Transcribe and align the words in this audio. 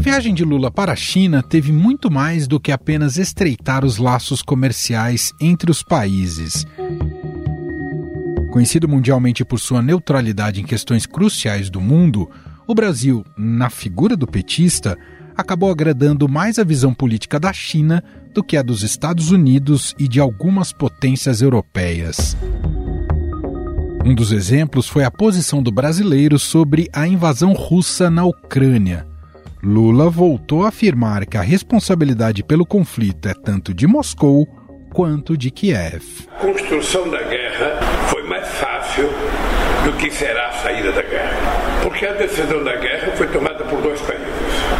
viagem 0.00 0.32
de 0.32 0.44
Lula 0.44 0.70
para 0.70 0.92
a 0.92 0.96
China 0.96 1.42
teve 1.42 1.70
muito 1.70 2.10
mais 2.10 2.48
do 2.48 2.58
que 2.58 2.72
apenas 2.72 3.18
estreitar 3.18 3.84
os 3.84 3.98
laços 3.98 4.42
comerciais 4.42 5.32
entre 5.38 5.70
os 5.70 5.82
países. 5.82 6.66
Conhecido 8.50 8.88
mundialmente 8.88 9.44
por 9.44 9.60
sua 9.60 9.82
neutralidade 9.82 10.60
em 10.60 10.64
questões 10.64 11.04
cruciais 11.04 11.68
do 11.68 11.80
mundo, 11.80 12.28
o 12.66 12.74
Brasil, 12.74 13.24
na 13.36 13.68
figura 13.68 14.16
do 14.16 14.26
petista, 14.26 14.98
acabou 15.36 15.70
agradando 15.70 16.28
mais 16.28 16.58
a 16.58 16.64
visão 16.64 16.94
política 16.94 17.38
da 17.38 17.52
China 17.52 18.02
do 18.32 18.42
que 18.42 18.56
a 18.56 18.62
dos 18.62 18.82
Estados 18.82 19.30
Unidos 19.30 19.94
e 19.98 20.08
de 20.08 20.18
algumas 20.18 20.72
potências 20.72 21.42
europeias. 21.42 22.36
Um 24.04 24.14
dos 24.14 24.32
exemplos 24.32 24.88
foi 24.88 25.04
a 25.04 25.10
posição 25.10 25.62
do 25.62 25.70
brasileiro 25.70 26.38
sobre 26.38 26.88
a 26.90 27.06
invasão 27.06 27.52
russa 27.52 28.08
na 28.08 28.24
Ucrânia. 28.24 29.09
Lula 29.62 30.08
voltou 30.08 30.64
a 30.64 30.68
afirmar 30.68 31.26
que 31.26 31.36
a 31.36 31.42
responsabilidade 31.42 32.42
pelo 32.42 32.64
conflito 32.64 33.28
é 33.28 33.34
tanto 33.34 33.74
de 33.74 33.86
Moscou 33.86 34.48
quanto 34.90 35.36
de 35.36 35.50
Kiev. 35.50 36.02
A 36.34 36.40
construção 36.40 37.10
da 37.10 37.22
guerra 37.22 37.78
foi 38.08 38.22
mais 38.22 38.48
fácil 38.48 39.10
do 39.84 39.92
que 39.98 40.10
será 40.10 40.48
a 40.48 40.52
saída 40.52 40.92
da 40.92 41.02
guerra. 41.02 41.80
Porque 41.82 42.06
a 42.06 42.12
decisão 42.12 42.64
da 42.64 42.74
guerra 42.76 43.12
foi 43.16 43.26
tomada 43.28 43.62
por 43.64 43.82
dois 43.82 44.00
países. 44.00 44.26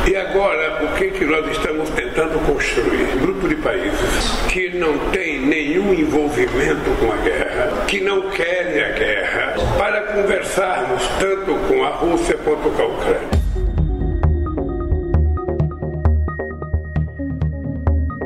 E 0.08 0.16
agora, 0.16 0.82
o 0.82 0.96
que, 0.96 1.10
que 1.10 1.26
nós 1.26 1.46
estamos 1.50 1.90
tentando 1.90 2.38
construir? 2.46 3.16
Um 3.16 3.20
grupo 3.20 3.48
de 3.48 3.56
países 3.56 4.30
que 4.48 4.70
não 4.78 4.98
tem 5.10 5.40
nenhum 5.40 5.92
envolvimento 5.92 6.90
com 6.98 7.12
a 7.12 7.16
guerra, 7.16 7.84
que 7.86 8.00
não 8.00 8.30
querem 8.30 8.82
a 8.82 8.92
guerra, 8.92 9.54
para 9.76 10.00
conversarmos 10.14 11.06
tanto 11.18 11.54
com 11.68 11.84
a 11.84 11.90
Rússia 11.90 12.38
quanto 12.38 12.70
com 12.70 12.82
a 12.82 12.86
Ucrânia. 12.86 13.39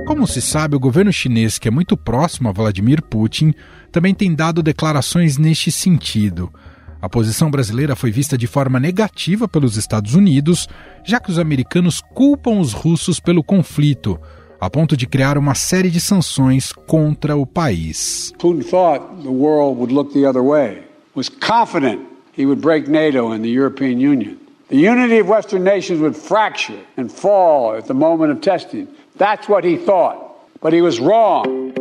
Como 0.07 0.27
se 0.27 0.43
sabe, 0.43 0.77
o 0.77 0.81
governo 0.81 1.11
chinês, 1.11 1.59
que 1.59 1.67
é 1.67 1.71
muito 1.71 1.97
próximo 1.97 2.51
a 2.51 2.53
Vladimir 2.53 3.03
Putin, 3.03 3.55
também 3.91 4.15
tem 4.15 4.35
dado 4.35 4.63
declarações 4.63 5.39
neste 5.39 5.73
sentido. 5.73 6.53
A 7.01 7.09
posição 7.09 7.51
brasileira 7.51 7.97
foi 7.97 8.11
vista 8.11 8.37
de 8.37 8.47
forma 8.47 8.79
negativa 8.79 9.49
pelos 9.49 9.79
Estados 9.79 10.15
Unidos, 10.15 10.69
já 11.05 11.19
que 11.19 11.31
os 11.31 11.39
americanos 11.39 12.03
culpam 12.13 12.61
os 12.61 12.75
russos 12.75 13.19
pelo 13.19 13.43
conflito, 13.43 14.21
a 14.61 14.69
ponto 14.69 14.95
de 14.95 15.07
criar 15.07 15.39
uma 15.39 15.55
série 15.55 15.91
de 15.91 16.01
sanções 16.01 16.71
contra 16.87 17.35
o 17.35 17.47
país. 17.47 18.31
Putin 18.39 18.61
thought 18.61 19.23
the 19.23 19.29
world 19.29 19.79
would 19.79 19.93
look 19.93 20.13
the 20.13 20.29
other 20.29 20.43
way. 20.43 20.83
Was 21.15 21.31
confident 21.31 22.03
he 22.37 22.45
would 22.45 22.61
break 22.61 22.91
NATO 22.91 23.33
and 23.33 23.41
the 23.41 23.51
European 23.51 23.99
Union. 23.99 24.37
The 24.69 24.77
unity 24.77 25.21
of 25.21 25.31
Western 25.31 25.63
nations 25.63 26.01
would 26.01 26.17
fracture 26.17 26.79
and 26.99 27.09
fall 27.09 27.77
at 27.77 27.87
the 27.87 27.95
moment 27.95 28.33
of 28.33 28.41
testing. 28.41 28.87
That's 29.17 29.49
what 29.49 29.65
he 29.65 29.77
thought. 29.77 30.19
But 30.61 30.73
he 30.73 30.83
was 30.83 30.99
wrong. 30.99 31.73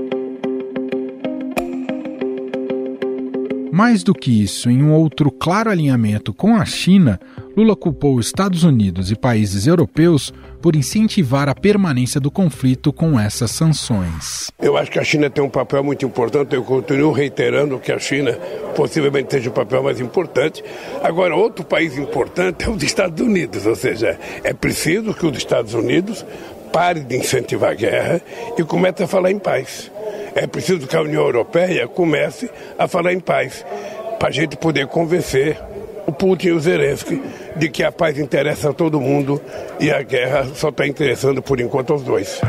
Mais 3.72 4.04
do 4.04 4.14
que 4.14 4.44
isso, 4.44 4.70
em 4.70 4.84
um 4.84 4.94
outro 4.94 5.32
claro 5.32 5.72
alinhamento 5.72 6.32
com 6.32 6.56
a 6.56 6.64
China, 6.64 7.20
Lula 7.58 7.76
culpou 7.76 8.18
os 8.18 8.28
Estados 8.28 8.64
Unidos 8.64 9.10
e 9.10 9.16
países 9.16 9.66
europeus 9.66 10.32
por 10.62 10.76
incentivar 10.76 11.50
a 11.50 11.56
permanência 11.56 12.22
do 12.22 12.30
conflito 12.30 12.94
com 12.94 13.20
essas 13.20 13.50
sanções. 13.50 14.52
Eu 14.62 14.78
acho 14.78 14.92
que 14.92 15.00
a 15.00 15.04
China 15.04 15.30
tem 15.30 15.44
um 15.44 15.50
papel 15.50 15.84
muito 15.84 16.06
importante, 16.06 16.56
eu 16.56 16.64
continuo 16.64 17.12
reiterando 17.12 17.80
que 17.80 17.92
a 17.92 17.98
China 17.98 18.34
possivelmente 18.76 19.32
seja 19.32 19.50
o 19.50 19.54
papel 19.54 19.82
mais 19.82 20.00
importante. 20.00 20.64
Agora, 21.02 21.36
outro 21.36 21.66
país 21.66 21.98
importante 21.98 22.66
é 22.66 22.70
o 22.70 22.74
dos 22.74 22.84
Estados 22.84 23.20
Unidos, 23.26 23.66
ou 23.66 23.76
seja, 23.76 24.20
é 24.44 24.54
preciso 24.54 25.14
que 25.16 25.26
os 25.26 25.36
Estados 25.36 25.74
Unidos 25.74 26.24
pare 26.74 27.02
de 27.02 27.16
incentivar 27.16 27.72
a 27.72 27.76
guerra 27.76 28.22
e 28.58 28.64
comece 28.64 29.04
a 29.04 29.08
falar 29.08 29.32
em 29.32 29.38
paz. 29.38 29.92
É 30.36 30.48
preciso 30.48 30.88
que 30.88 30.96
a 30.96 31.02
União 31.02 31.22
Europeia 31.22 31.88
comece 31.88 32.50
a 32.78 32.88
falar 32.88 33.14
em 33.14 33.20
paz, 33.20 33.64
para 34.20 34.30
a 34.30 34.32
gente 34.32 34.58
poder 34.58 34.88
convencer 34.88 35.58
o 36.08 36.12
Putin 36.12 36.48
e 36.48 36.52
o 36.52 36.60
Zelensky 36.60 37.22
de 37.56 37.70
que 37.70 37.84
a 37.84 37.92
paz 37.92 38.18
interessa 38.18 38.72
a 38.72 38.74
todo 38.74 39.00
mundo 39.00 39.40
e 39.80 39.92
a 39.92 40.02
guerra 40.02 40.48
só 40.56 40.70
está 40.70 40.88
interessando 40.88 41.42
por 41.42 41.60
enquanto 41.60 41.94
aos 41.94 42.02
dois. 42.02 42.42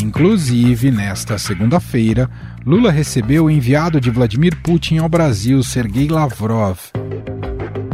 Inclusive, 0.00 0.90
nesta 0.90 1.38
segunda-feira, 1.38 2.28
Lula 2.64 2.90
recebeu 2.90 3.46
o 3.46 3.50
enviado 3.50 4.00
de 4.00 4.10
Vladimir 4.10 4.54
Putin 4.62 4.98
ao 4.98 5.08
Brasil, 5.08 5.62
Sergei 5.62 6.06
Lavrov. 6.08 6.78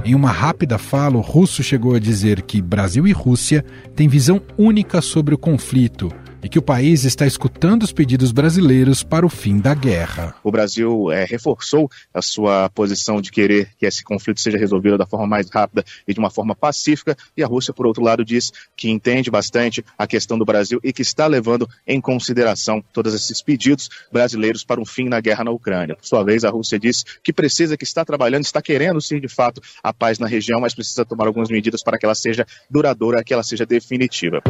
Em 0.04 0.15
uma 0.15 0.31
rápida 0.31 0.76
fala, 0.76 1.16
o 1.16 1.22
russo 1.22 1.62
chegou 1.62 1.94
a 1.94 1.98
dizer 1.98 2.42
que 2.42 2.60
Brasil 2.60 3.06
e 3.06 3.12
Rússia 3.12 3.65
têm 3.97 4.06
visão 4.06 4.41
única 4.59 5.00
sobre 5.00 5.34
o 5.34 5.38
conflito 5.38 6.12
e 6.44 6.49
que 6.49 6.59
o 6.59 6.62
país 6.62 7.05
está 7.05 7.27
escutando 7.27 7.84
os 7.84 7.93
pedidos 7.93 8.31
brasileiros 8.31 9.03
para 9.03 9.25
o 9.25 9.31
fim 9.31 9.59
da 9.59 9.75
guerra. 9.75 10.37
O 10.44 10.53
Brasil 10.53 11.10
é, 11.10 11.25
reforçou 11.25 11.91
a 12.12 12.21
sua 12.21 12.69
posição 12.69 13.19
de 13.19 13.32
querer 13.32 13.71
que 13.78 13.87
esse 13.87 14.05
conflito 14.05 14.43
seja 14.43 14.59
resolvido 14.59 14.99
da 14.99 15.06
forma 15.06 15.27
mais 15.27 15.49
rápida 15.49 15.82
e 16.06 16.12
de 16.12 16.21
uma 16.21 16.31
forma 16.31 16.55
pacífica, 16.55 17.16
e 17.34 17.43
a 17.43 17.47
Rússia, 17.47 17.72
por 17.72 17.87
outro 17.87 18.03
lado, 18.03 18.22
diz 18.22 18.53
que 18.77 18.91
entende 18.91 19.31
bastante 19.31 19.82
a 19.97 20.06
questão 20.06 20.37
do 20.37 20.44
Brasil 20.44 20.78
e 20.84 20.93
que 20.93 21.00
está 21.00 21.27
levando 21.27 21.66
em 21.87 21.99
consideração 21.99 22.84
todos 22.93 23.15
esses 23.15 23.41
pedidos 23.41 23.88
brasileiros 24.12 24.65
para 24.65 24.78
um 24.78 24.84
fim 24.84 25.09
na 25.09 25.21
guerra 25.21 25.44
na 25.44 25.50
Ucrânia. 25.50 25.97
Por 25.97 26.05
sua 26.05 26.22
vez, 26.22 26.44
a 26.44 26.50
Rússia 26.50 26.78
diz 26.78 27.05
que 27.22 27.32
precisa, 27.32 27.75
que 27.75 27.84
está 27.84 28.05
trabalhando, 28.05 28.44
está 28.44 28.61
querendo 28.61 29.00
sim, 29.00 29.19
de 29.19 29.28
fato, 29.28 29.62
a 29.82 29.94
paz 29.94 30.19
na 30.19 30.26
região, 30.26 30.61
mas 30.61 30.75
precisa 30.75 31.06
tomar 31.06 31.26
algumas 31.26 31.49
medidas 31.49 31.82
para 31.82 31.97
que 31.97 32.05
ela 32.05 32.15
seja 32.15 32.47
duradoura, 32.71 33.25
que 33.25 33.32
ela 33.32 33.43
seja 33.43 33.65
definitiva. 33.65 34.43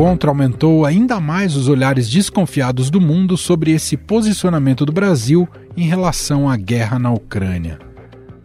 Encontro 0.00 0.30
aumentou 0.30 0.86
ainda 0.86 1.20
mais 1.20 1.54
os 1.56 1.68
olhares 1.68 2.08
desconfiados 2.08 2.88
do 2.88 2.98
mundo 2.98 3.36
sobre 3.36 3.72
esse 3.72 3.98
posicionamento 3.98 4.86
do 4.86 4.92
Brasil 4.92 5.46
em 5.76 5.86
relação 5.86 6.48
à 6.48 6.56
guerra 6.56 6.98
na 6.98 7.12
Ucrânia. 7.12 7.78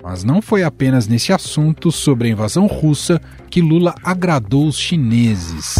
Mas 0.03 0.21
não 0.21 0.41
foi 0.41 0.63
apenas 0.63 1.07
nesse 1.07 1.31
assunto 1.31 1.93
sobre 1.93 2.27
a 2.27 2.31
invasão 2.31 2.67
russa 2.67 3.21
que 3.49 3.61
Lula 3.61 3.95
agradou 4.03 4.67
os 4.67 4.77
chineses. 4.77 5.77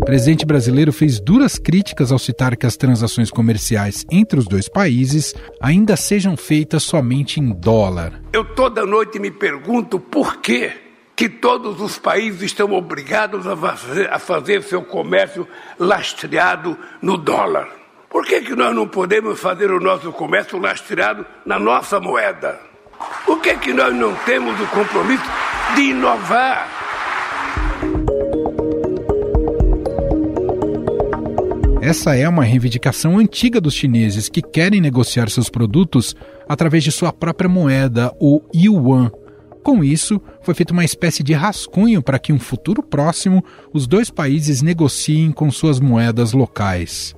O 0.00 0.04
presidente 0.04 0.44
brasileiro 0.44 0.92
fez 0.92 1.20
duras 1.20 1.56
críticas 1.56 2.10
ao 2.10 2.18
citar 2.18 2.56
que 2.56 2.66
as 2.66 2.76
transações 2.76 3.30
comerciais 3.30 4.04
entre 4.10 4.40
os 4.40 4.46
dois 4.46 4.68
países 4.68 5.36
ainda 5.60 5.96
sejam 5.96 6.36
feitas 6.36 6.82
somente 6.82 7.38
em 7.38 7.52
dólar. 7.52 8.20
Eu 8.32 8.44
toda 8.44 8.84
noite 8.84 9.20
me 9.20 9.30
pergunto 9.30 10.00
por 10.00 10.40
quê 10.40 10.72
que 11.14 11.28
todos 11.28 11.80
os 11.80 11.98
países 11.98 12.42
estão 12.42 12.72
obrigados 12.72 13.46
a 13.46 13.56
fazer, 13.56 14.10
a 14.10 14.18
fazer 14.18 14.62
seu 14.62 14.82
comércio 14.82 15.46
lastreado 15.78 16.76
no 17.00 17.16
dólar. 17.16 17.68
Por 18.08 18.26
que, 18.26 18.40
que 18.40 18.54
nós 18.54 18.74
não 18.74 18.86
podemos 18.86 19.40
fazer 19.40 19.70
o 19.70 19.80
nosso 19.80 20.12
comércio 20.12 20.58
lastreado 20.58 21.24
na 21.46 21.58
nossa 21.58 21.98
moeda? 21.98 22.60
Por 23.24 23.40
que, 23.40 23.56
que 23.56 23.72
nós 23.72 23.94
não 23.94 24.14
temos 24.26 24.58
o 24.60 24.66
compromisso 24.66 25.24
de 25.74 25.82
inovar? 25.82 26.68
Essa 31.80 32.14
é 32.14 32.28
uma 32.28 32.44
reivindicação 32.44 33.18
antiga 33.18 33.60
dos 33.60 33.74
chineses 33.74 34.28
que 34.28 34.40
querem 34.40 34.80
negociar 34.80 35.28
seus 35.28 35.50
produtos 35.50 36.14
através 36.48 36.84
de 36.84 36.92
sua 36.92 37.12
própria 37.12 37.48
moeda, 37.48 38.14
o 38.20 38.40
yuan, 38.54 39.10
com 39.62 39.82
isso, 39.82 40.20
foi 40.42 40.54
feita 40.54 40.72
uma 40.72 40.84
espécie 40.84 41.22
de 41.22 41.32
rascunho 41.32 42.02
para 42.02 42.18
que, 42.18 42.32
em 42.32 42.34
um 42.34 42.38
futuro 42.38 42.82
próximo, 42.82 43.44
os 43.72 43.86
dois 43.86 44.10
países 44.10 44.60
negociem 44.60 45.30
com 45.30 45.50
suas 45.50 45.78
moedas 45.80 46.32
locais. 46.32 47.14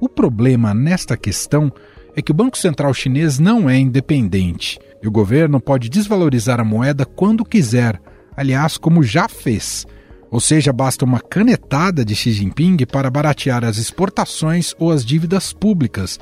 O 0.00 0.08
problema 0.08 0.72
nesta 0.72 1.16
questão 1.16 1.72
é 2.16 2.22
que 2.22 2.30
o 2.30 2.34
Banco 2.34 2.56
Central 2.56 2.94
Chinês 2.94 3.38
não 3.38 3.68
é 3.68 3.78
independente 3.78 4.78
e 5.02 5.08
o 5.08 5.10
governo 5.10 5.60
pode 5.60 5.88
desvalorizar 5.88 6.60
a 6.60 6.64
moeda 6.64 7.04
quando 7.04 7.44
quiser, 7.44 8.00
aliás, 8.36 8.76
como 8.76 9.02
já 9.02 9.28
fez. 9.28 9.86
Ou 10.30 10.40
seja, 10.40 10.72
basta 10.72 11.04
uma 11.04 11.20
canetada 11.20 12.04
de 12.04 12.14
Xi 12.14 12.32
Jinping 12.32 12.76
para 12.86 13.10
baratear 13.10 13.64
as 13.64 13.78
exportações 13.78 14.74
ou 14.78 14.92
as 14.92 15.04
dívidas 15.04 15.52
públicas, 15.52 16.20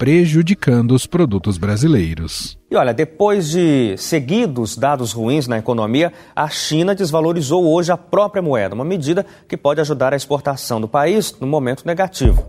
prejudicando 0.00 0.92
os 0.92 1.04
produtos 1.04 1.58
brasileiros. 1.58 2.58
E 2.70 2.74
olha, 2.74 2.94
depois 2.94 3.50
de 3.50 3.94
seguidos 3.98 4.74
dados 4.74 5.12
ruins 5.12 5.46
na 5.46 5.58
economia, 5.58 6.10
a 6.34 6.48
China 6.48 6.94
desvalorizou 6.94 7.66
hoje 7.70 7.92
a 7.92 7.98
própria 7.98 8.40
moeda, 8.40 8.74
uma 8.74 8.82
medida 8.82 9.26
que 9.46 9.58
pode 9.58 9.78
ajudar 9.78 10.14
a 10.14 10.16
exportação 10.16 10.80
do 10.80 10.88
país 10.88 11.36
no 11.38 11.46
momento 11.46 11.82
negativo. 11.84 12.46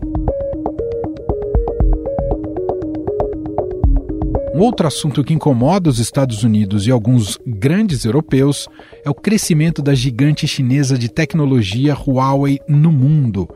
Um 4.54 4.60
outro 4.60 4.86
assunto 4.86 5.22
que 5.22 5.34
incomoda 5.34 5.90
os 5.90 5.98
Estados 5.98 6.42
Unidos 6.44 6.86
e 6.86 6.90
alguns 6.90 7.38
grandes 7.46 8.06
europeus 8.06 8.66
é 9.04 9.10
o 9.10 9.14
crescimento 9.14 9.82
da 9.82 9.94
gigante 9.94 10.48
chinesa 10.48 10.96
de 10.96 11.10
tecnologia 11.10 11.94
Huawei 11.94 12.60
no 12.66 12.90
mundo. 12.90 13.46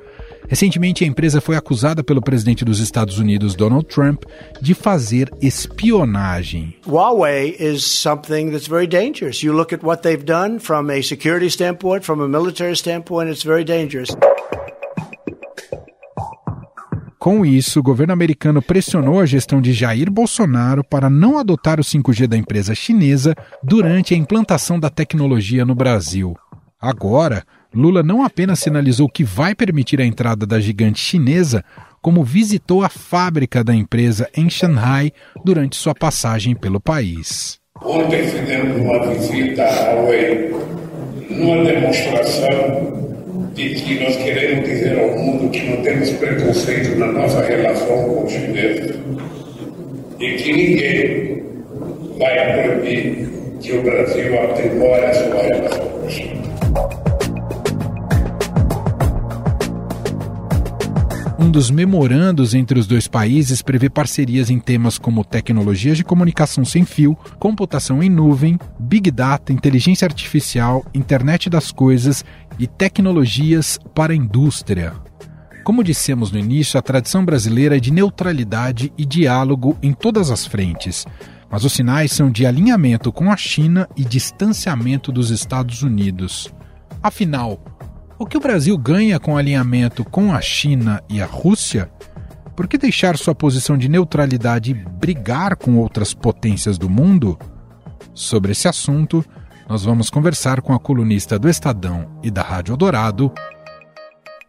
Recentemente, 0.49 1.05
a 1.05 1.07
empresa 1.07 1.41
foi 1.41 1.57
acusada 1.57 2.05
pelo 2.05 2.23
presidente 2.23 2.65
dos 2.65 2.79
Estados 2.79 3.19
Unidos, 3.19 3.55
Donald 3.55 3.87
Trump, 3.87 4.23
de 4.61 4.75
fazer 4.75 5.31
espionagem. 5.41 6.77
Huawei 6.87 7.57
is 7.59 7.85
something 7.85 8.51
that's 8.51 8.69
very 8.69 8.87
dangerous. 8.87 9.43
You 9.43 9.53
look 9.53 9.73
at 9.73 9.85
what 9.85 10.03
they've 10.03 10.25
done 10.25 10.59
from 10.59 10.91
a 10.91 11.03
security 11.03 11.51
standpoint, 11.51 12.05
from 12.05 12.23
a 12.23 12.29
military 12.29 12.77
standpoint, 12.77 13.31
it's 13.31 13.43
very 13.43 13.65
dangerous. 13.65 14.17
Com 17.19 17.45
isso, 17.45 17.81
o 17.81 17.83
governo 17.83 18.13
americano 18.13 18.63
pressionou 18.63 19.19
a 19.19 19.27
gestão 19.27 19.61
de 19.61 19.73
Jair 19.73 20.09
Bolsonaro 20.09 20.85
para 20.85 21.11
não 21.11 21.39
adotar 21.39 21.81
o 21.81 21.83
5G 21.83 22.29
da 22.29 22.37
empresa 22.37 22.73
chinesa 22.73 23.35
durante 23.65 24.15
a 24.15 24.17
implantação 24.17 24.79
da 24.79 24.89
tecnologia 24.89 25.65
no 25.65 25.75
Brasil. 25.75 26.37
Agora, 26.81 27.43
Lula 27.77 28.03
não 28.03 28.25
apenas 28.25 28.59
sinalizou 28.59 29.07
que 29.07 29.23
vai 29.23 29.55
permitir 29.55 30.01
a 30.01 30.07
entrada 30.07 30.47
da 30.47 30.59
gigante 30.59 30.99
chinesa, 30.99 31.63
como 32.01 32.25
visitou 32.25 32.83
a 32.83 32.89
fábrica 32.89 33.63
da 33.63 33.75
empresa 33.75 34.31
em 34.35 34.49
Shanghai 34.49 35.13
durante 35.45 35.77
sua 35.77 35.95
passagem 35.95 36.57
pelo 36.57 36.81
país. 36.81 37.59
Ontem 37.83 38.27
fizemos 38.29 38.81
uma 38.81 39.13
visita 39.13 39.63
à 39.63 39.93
Huawei, 39.93 40.55
numa 41.29 41.65
demonstração 41.65 43.51
de 43.55 43.75
que 43.75 44.03
nós 44.03 44.17
queremos 44.17 44.67
dizer 44.67 44.99
ao 44.99 45.11
mundo 45.19 45.51
que 45.51 45.69
não 45.69 45.83
temos 45.83 46.11
preconceito 46.13 46.99
na 46.99 47.13
nossa 47.13 47.43
relação 47.43 48.05
com 48.05 48.25
os 48.25 48.33
chineses 48.33 48.97
e 50.19 50.35
que 50.37 50.53
ninguém 50.53 51.43
vai 52.19 52.63
proibir 52.63 53.29
que 53.61 53.73
o 53.73 53.83
Brasil 53.83 54.43
aprimore 54.43 55.05
a 55.05 55.13
sua 55.13 55.43
relação 55.43 55.89
com 55.91 56.07
a 56.07 56.09
China. 56.09 57.06
Um 61.47 61.51
dos 61.53 61.71
memorandos 61.71 62.55
entre 62.55 62.77
os 62.77 62.89
dois 62.89 63.07
países 63.07 63.63
prevê 63.63 63.89
parcerias 63.89 64.51
em 64.51 64.59
temas 64.59 64.99
como 64.99 65.25
tecnologias 65.25 65.97
de 65.97 66.03
comunicação 66.03 66.65
sem 66.65 66.85
fio, 66.85 67.17
computação 67.39 68.03
em 68.03 68.11
nuvem, 68.11 68.59
big 68.81 69.13
data, 69.13 69.53
inteligência 69.53 70.07
artificial, 70.07 70.85
internet 70.93 71.49
das 71.49 71.71
coisas 71.71 72.25
e 72.59 72.67
tecnologias 72.67 73.79
para 73.95 74.13
a 74.13 74.17
indústria. 74.17 74.95
Como 75.63 75.85
dissemos 75.85 76.33
no 76.33 76.39
início, 76.41 76.81
a 76.81 76.83
tradição 76.83 77.25
brasileira 77.25 77.77
é 77.77 77.81
de 77.81 77.93
neutralidade 77.93 78.93
e 78.99 79.05
diálogo 79.05 79.79
em 79.81 79.93
todas 79.93 80.33
as 80.33 80.45
frentes, 80.45 81.07
mas 81.49 81.65
os 81.65 81.73
sinais 81.73 82.11
são 82.11 82.29
de 82.29 82.45
alinhamento 82.45 83.13
com 83.13 83.31
a 83.31 83.37
China 83.37 83.89
e 83.97 84.05
distanciamento 84.05 85.13
dos 85.13 85.31
Estados 85.31 85.85
Unidos. 85.85 86.53
Afinal, 87.01 87.61
o 88.19 88.25
que 88.25 88.37
o 88.37 88.41
Brasil 88.41 88.77
ganha 88.79 89.21
com 89.21 89.37
alinhamento 89.37 90.05
com 90.05 90.33
a 90.33 90.41
China 90.41 91.03
e 91.09 91.21
a 91.21 91.27
Rússia? 91.27 91.91
Por 92.55 92.67
que 92.67 92.79
deixar 92.79 93.19
sua 93.19 93.35
posição 93.35 93.77
de 93.77 93.89
neutralidade 93.89 94.71
e 94.71 94.75
brigar 94.75 95.57
com 95.57 95.77
outras 95.77 96.15
potências 96.15 96.79
do 96.79 96.89
mundo? 96.89 97.39
Sobre 98.15 98.53
esse 98.53 98.67
assunto, 98.67 99.23
nós 99.69 99.85
vamos 99.85 100.09
conversar 100.09 100.63
com 100.63 100.73
a 100.73 100.81
colunista 100.81 101.39
do 101.39 101.49
Estadão 101.49 102.19
e 102.23 102.31
da 102.31 102.41
Rádio 102.41 102.73
Eldorado, 102.73 103.31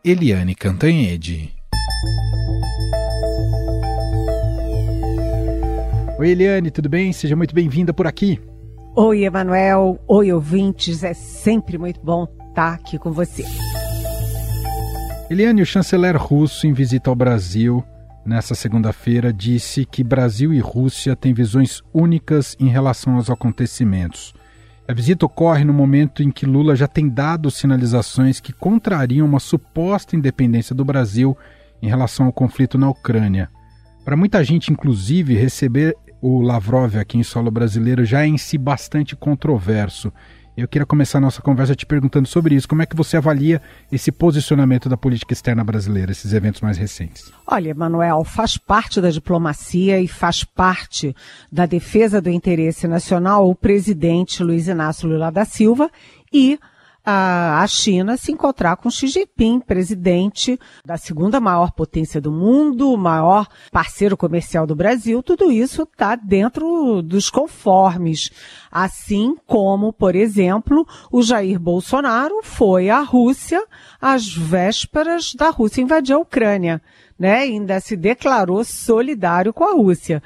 Eliane 0.04 0.56
Cantanhede. 0.56 1.54
Oi, 6.18 6.30
Eliane, 6.30 6.72
tudo 6.72 6.88
bem? 6.88 7.12
Seja 7.12 7.36
muito 7.36 7.54
bem-vinda 7.54 7.94
por 7.94 8.08
aqui. 8.08 8.40
Oi, 8.96 9.26
Emanuel. 9.26 10.00
Oi, 10.08 10.32
ouvintes. 10.32 11.04
É 11.04 11.14
sempre 11.14 11.78
muito 11.78 12.00
bom 12.02 12.37
estar 12.58 12.74
aqui 12.74 12.98
com 12.98 13.12
você. 13.12 13.46
Eliane, 15.30 15.62
o 15.62 15.66
chanceler 15.66 16.18
russo, 16.18 16.66
em 16.66 16.74
visita 16.74 17.12
ao 17.12 17.16
Brasil 17.16 17.84
nesta 18.26 18.56
segunda-feira, 18.56 19.32
disse 19.32 19.86
que 19.86 20.04
Brasil 20.04 20.52
e 20.52 20.60
Rússia 20.60 21.16
têm 21.16 21.34
visões 21.34 21.84
únicas 21.94 22.58
em 22.60 22.68
relação 22.68 23.16
aos 23.16 23.30
acontecimentos. 23.30 24.34
A 24.88 24.94
visita 24.94 25.26
ocorre 25.26 25.64
no 25.64 25.74
momento 25.74 26.24
em 26.24 26.32
que 26.32 26.46
Lula 26.46 26.76
já 26.76 26.88
tem 26.88 27.08
dado 27.08 27.52
sinalizações 27.52 28.40
que 28.40 28.52
contrariam 28.52 29.28
uma 29.28 29.40
suposta 29.40 30.16
independência 30.16 30.74
do 30.74 30.84
Brasil 30.84 31.38
em 31.82 31.88
relação 31.88 32.26
ao 32.26 32.34
conflito 32.34 32.78
na 32.78 32.90
Ucrânia. 32.90 33.50
Para 34.04 34.18
muita 34.18 34.44
gente, 34.44 34.74
inclusive, 34.74 35.36
receber 35.36 35.96
o 36.22 36.42
Lavrov 36.42 36.98
aqui 36.98 37.18
em 37.18 37.24
solo 37.24 37.52
brasileiro 37.52 38.04
já 38.04 38.24
é 38.24 38.28
em 38.28 38.38
si 38.38 38.58
bastante 38.58 39.16
controverso. 39.16 40.12
Eu 40.58 40.68
queria 40.68 40.88
começar 40.88 41.20
a 41.20 41.22
nossa 41.22 41.40
conversa 41.40 41.76
te 41.76 41.86
perguntando 41.86 42.28
sobre 42.28 42.56
isso. 42.56 42.68
Como 42.68 42.82
é 42.82 42.86
que 42.88 42.96
você 42.96 43.16
avalia 43.16 43.62
esse 43.92 44.12
posicionamento 44.12 44.90
da 44.90 44.98
política 44.98 45.32
externa 45.32 45.64
brasileira, 45.64 46.12
esses 46.12 46.34
eventos 46.34 46.62
mais 46.62 46.80
recentes? 46.80 47.32
Olha, 47.46 47.76
Manuel, 47.76 48.24
faz 48.24 48.58
parte 48.58 49.00
da 49.00 49.12
diplomacia 49.12 50.02
e 50.02 50.08
faz 50.08 50.44
parte 50.44 51.16
da 51.52 51.68
defesa 51.68 52.20
do 52.20 52.32
interesse 52.32 52.88
nacional 52.88 53.48
o 53.48 53.54
presidente 53.54 54.44
Luiz 54.44 54.68
Inácio 54.68 55.08
Lula 55.08 55.32
da 55.32 55.46
Silva 55.46 55.92
e 56.34 56.58
a, 57.10 57.66
China 57.68 58.18
se 58.18 58.34
encontrar 58.34 58.76
com 58.76 58.90
Xi 58.90 59.08
Jinping, 59.08 59.62
presidente 59.62 60.60
da 60.86 60.98
segunda 60.98 61.40
maior 61.40 61.72
potência 61.72 62.20
do 62.20 62.30
mundo, 62.30 62.98
maior 62.98 63.48
parceiro 63.72 64.18
comercial 64.18 64.68
do 64.68 64.76
Brasil, 64.76 65.24
tudo 65.24 65.50
isso 65.50 65.84
está 65.84 66.18
dentro 66.18 67.02
dos 67.02 67.30
conformes. 67.30 68.30
Assim 68.70 69.38
como, 69.46 69.94
por 69.94 70.18
exemplo, 70.18 70.86
o 71.10 71.22
Jair 71.22 71.58
Bolsonaro 71.58 72.42
foi 72.44 72.90
à 72.90 73.00
Rússia 73.00 73.64
às 74.02 74.28
vésperas 74.28 75.34
da 75.34 75.50
Rússia 75.50 75.82
invadir 75.82 76.14
a 76.14 76.20
Ucrânia, 76.20 76.82
né? 77.18 77.40
Ainda 77.40 77.80
se 77.80 77.96
declarou 77.96 78.66
solidário 78.66 79.54
com 79.54 79.64
a 79.64 79.72
Rússia 79.72 80.22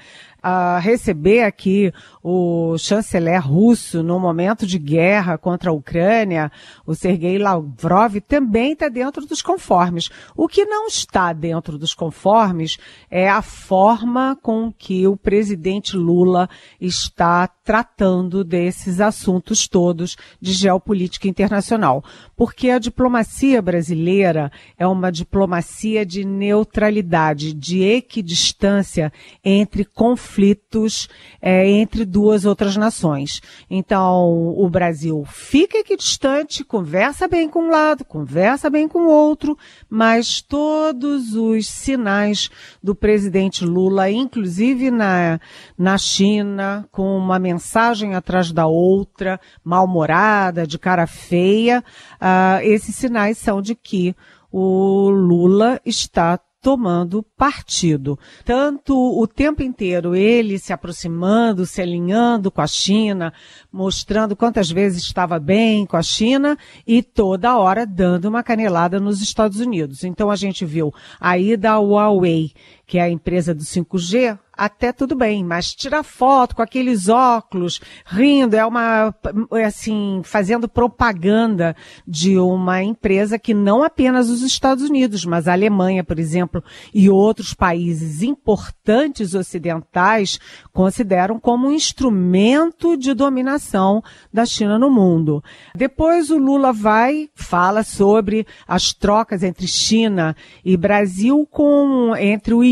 receber 0.82 1.44
aqui 1.44 1.94
o 2.24 2.78
chanceler 2.78 3.46
russo 3.46 4.02
no 4.02 4.20
momento 4.20 4.66
de 4.66 4.80
guerra 4.80 5.38
contra 5.38 5.70
a 5.70 5.74
Ucrânia, 5.74 6.52
o 6.86 6.96
Sergei 6.96 7.38
Lavrov, 7.38 8.20
também 8.28 8.74
está 8.74 8.90
dentro 8.90 9.26
dos 9.26 9.42
conformes. 9.42 10.10
O 10.36 10.48
que 10.48 10.66
não 10.66 10.88
está 10.88 11.34
dentro 11.34 11.78
dos 11.78 11.94
conformes 11.94 12.78
é 13.10 13.30
a 13.30 13.42
forma 13.42 14.38
com 14.42 14.72
que 14.72 15.08
o 15.08 15.16
presidente 15.16 15.96
Lula 15.96 16.50
está 16.80 17.48
tratando 17.48 18.44
desses 18.44 19.00
assuntos 19.00 19.68
todos 19.68 20.18
de 20.40 20.54
geopolítica 20.54 21.28
internacional. 21.28 22.04
Porque 22.36 22.70
a 22.70 22.80
diplomacia 22.80 23.62
brasileira 23.62 24.51
é 24.77 24.88
uma 24.88 25.12
diplomacia 25.12 26.06
de 26.06 26.25
neutralidade, 26.25 27.54
de 27.54 27.84
equidistância 27.84 29.12
entre 29.44 29.86
conflitos 30.32 31.10
é, 31.42 31.70
entre 31.70 32.06
duas 32.06 32.46
outras 32.46 32.78
nações. 32.78 33.42
Então, 33.70 34.56
o 34.58 34.70
Brasil 34.70 35.26
fica 35.26 35.80
equidistante, 35.80 36.64
conversa 36.64 37.28
bem 37.28 37.50
com 37.50 37.64
um 37.64 37.70
lado, 37.70 38.06
conversa 38.06 38.70
bem 38.70 38.88
com 38.88 39.00
o 39.00 39.10
outro, 39.10 39.58
mas 39.90 40.42
todos 40.42 41.36
os 41.36 41.68
sinais 41.68 42.50
do 42.82 42.96
presidente 42.96 43.66
Lula, 43.66 44.10
inclusive 44.10 44.90
na, 44.90 45.40
na 45.78 45.98
China, 45.98 46.88
com 46.92 47.18
uma 47.18 47.38
mensagem 47.38 48.16
atrás 48.16 48.52
da 48.52 48.66
outra, 48.66 49.40
mal-humorada, 49.64 50.66
de 50.66 50.80
cara 50.80 51.06
feia, 51.06 51.84
uh, 52.22 52.64
esses 52.64 52.96
sinais 52.96 53.38
são 53.38 53.62
de 53.62 53.76
que 53.76 54.16
o 54.52 55.10
Lula 55.10 55.80
está 55.86 56.40
tomando 56.62 57.24
partido. 57.36 58.18
Tanto 58.46 58.96
o 58.96 59.25
tempo 59.25 59.63
inteiro 59.63 60.15
ele 60.15 60.60
se 60.60 60.72
aproximando, 60.72 61.65
se 61.65 61.82
alinhando 61.82 62.51
com 62.51 62.62
a 62.62 62.68
China, 62.68 63.34
mostrando 63.72 64.36
quantas 64.36 64.70
vezes 64.70 65.01
estava 65.01 65.39
bem 65.39 65.86
com 65.86 65.98
a 65.98 66.03
China 66.03 66.58
e 66.86 67.01
toda 67.01 67.58
hora 67.58 67.86
dando 67.86 68.25
uma 68.25 68.44
canelada 68.44 69.00
nos 69.00 69.22
Estados 69.22 69.60
Unidos. 69.60 70.03
Então 70.03 70.30
a 70.30 70.36
gente 70.36 70.63
viu 70.63 70.94
a 71.20 71.38
ida 71.38 71.72
ao 71.72 71.89
Huawei, 71.89 72.51
que 72.91 72.98
é 72.98 73.03
a 73.03 73.10
empresa 73.10 73.55
do 73.55 73.63
5G, 73.63 74.38
até 74.62 74.91
tudo 74.91 75.15
bem, 75.15 75.43
mas 75.43 75.74
tirar 75.74 76.03
foto 76.03 76.55
com 76.55 76.62
aqueles 76.62 77.07
óculos, 77.07 77.79
rindo, 78.05 78.55
é 78.55 78.65
uma, 78.65 79.15
é 79.53 79.63
assim, 79.63 80.21
fazendo 80.24 80.67
propaganda 80.67 81.75
de 82.05 82.38
uma 82.38 82.83
empresa 82.83 83.39
que 83.39 83.53
não 83.53 83.81
apenas 83.81 84.29
os 84.29 84.41
Estados 84.41 84.83
Unidos, 84.88 85.25
mas 85.25 85.48
a 85.48 85.53
Alemanha, 85.53 86.03
por 86.03 86.19
exemplo, 86.19 86.62
e 86.93 87.10
outros 87.10 87.53
países 87.53 88.21
importantes 88.21 89.33
ocidentais 89.33 90.38
consideram 90.74 91.39
como 91.39 91.69
um 91.69 91.71
instrumento 91.71 92.98
de 92.98 93.13
dominação 93.13 94.03
da 94.31 94.45
China 94.45 94.77
no 94.77 94.91
mundo. 94.91 95.41
Depois 95.74 96.29
o 96.29 96.38
Lula 96.38 96.74
vai, 96.74 97.29
fala 97.33 97.83
sobre 97.83 98.45
as 98.67 98.93
trocas 98.93 99.43
entre 99.43 99.65
China 99.65 100.36
e 100.63 100.75
Brasil 100.75 101.48
com, 101.50 102.13
entre 102.15 102.53
o 102.53 102.63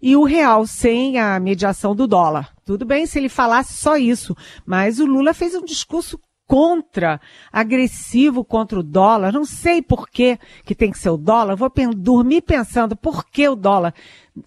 E 0.00 0.16
o 0.16 0.24
real 0.24 0.66
sem 0.66 1.18
a 1.18 1.38
mediação 1.40 1.94
do 1.94 2.06
dólar. 2.06 2.54
Tudo 2.64 2.84
bem 2.84 3.06
se 3.06 3.18
ele 3.18 3.28
falasse 3.28 3.74
só 3.74 3.96
isso, 3.96 4.36
mas 4.64 5.00
o 5.00 5.06
Lula 5.06 5.34
fez 5.34 5.54
um 5.54 5.64
discurso 5.64 6.20
contra, 6.48 7.20
agressivo 7.52 8.42
contra 8.42 8.80
o 8.80 8.82
dólar. 8.82 9.32
Não 9.32 9.44
sei 9.44 9.82
por 9.82 10.08
que 10.08 10.38
que 10.64 10.74
tem 10.74 10.90
que 10.90 10.98
ser 10.98 11.10
o 11.10 11.18
dólar. 11.18 11.54
Vou 11.54 11.70
dormir 11.94 12.40
pensando 12.40 12.96
por 12.96 13.26
que 13.26 13.46
o 13.46 13.54
dólar 13.54 13.94